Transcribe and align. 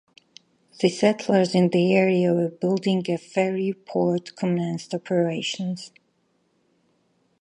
The 0.79 0.89
settlers 0.89 1.53
in 1.53 1.69
the 1.69 1.93
area 1.95 2.33
were 2.33 2.49
building 2.49 3.05
a 3.07 3.19
ferry 3.19 3.71
port 3.71 4.35
commenced 4.35 4.95
operations. 4.95 5.91